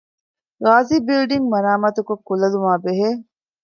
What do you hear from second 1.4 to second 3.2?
މަރާމާތުކޮށް ކުލަލުމާބެހޭ